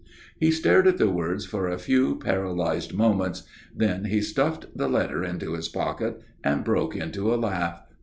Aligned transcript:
He 0.39 0.49
stared 0.49 0.87
at 0.87 0.97
the 0.97 1.11
words 1.11 1.45
for 1.45 1.67
a 1.67 1.77
few 1.77 2.15
paralyzed 2.15 2.91
moments. 2.91 3.43
Then 3.71 4.05
he 4.05 4.19
stuffed 4.19 4.75
the 4.75 4.89
letter 4.89 5.23
into 5.23 5.53
his 5.53 5.69
pocket 5.69 6.19
and 6.43 6.63
broke 6.63 6.95
into 6.95 7.31
a 7.31 7.37
laugh. 7.37 7.79